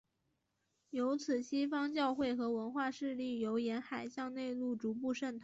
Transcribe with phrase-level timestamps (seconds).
[0.89, 5.39] 由此西方教会和文化势力由沿海向内陆逐步渗透。